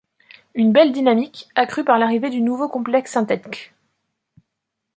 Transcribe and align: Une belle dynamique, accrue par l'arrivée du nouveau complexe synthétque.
Une 0.55 0.71
belle 0.71 0.91
dynamique, 0.93 1.47
accrue 1.53 1.83
par 1.85 1.99
l'arrivée 1.99 2.31
du 2.31 2.41
nouveau 2.41 2.67
complexe 2.67 3.11
synthétque. 3.11 3.75